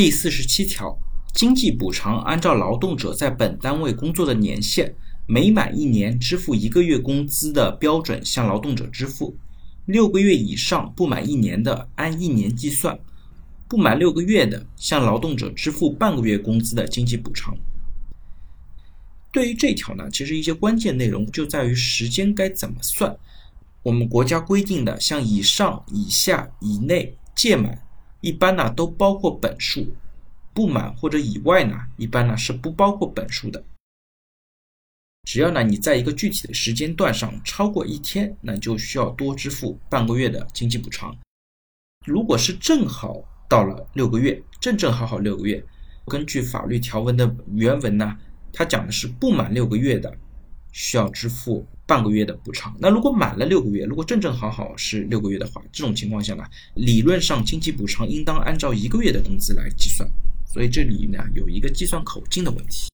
[0.00, 0.98] 第四十七条，
[1.34, 4.94] 经济补偿按照劳动者在本单位工作的年限，
[5.26, 9.36] 每满一年支付一个月工资的标准向劳动者支付。
[9.84, 12.96] 六个月以上不满一年的，按一年计算；
[13.68, 17.54] 不满六个月的，向劳动者支付半个月工资的经济补偿。
[19.30, 23.14] 对于这条呢，其实一些关键内容就在于时间该怎么算。
[23.82, 27.78] 我们国家规定的，像以上、以下、以内、届满，
[28.20, 29.84] 一般呢都包括本数；
[30.52, 33.64] 不满或者以外呢，一般呢是不包括本数的。
[35.24, 41.16] 只要呢你在一个具体的时间段上超过一天，那就需要多支付半个月的经济补偿。
[42.06, 45.62] 如果是正好到了六个月，正正好好六个月，
[46.06, 48.16] 根据法律条文的原文呢，
[48.52, 50.16] 它讲的是不满六个月的，
[50.72, 52.72] 需要支付半个月的补偿。
[52.78, 56.44] 那如果满了六个月，如果正正好好是六个月的话，这种情况下呢，
[56.76, 60.08] 理论上经济补偿应当按照一个月的工资来计算。
[60.46, 62.86] 所以这里呢有一个计算口径的问题。